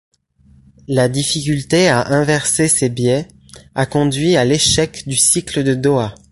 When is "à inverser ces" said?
1.87-2.89